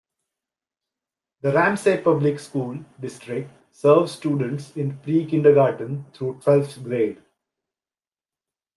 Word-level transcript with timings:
The 1.41 1.51
Ramsey 1.53 1.97
Public 1.97 2.39
School 2.39 2.79
District 2.99 3.51
serves 3.69 4.13
students 4.13 4.75
in 4.75 4.97
pre-kindergarten 4.97 6.05
through 6.11 6.39
twelfth 6.39 6.83
grade. 6.83 7.21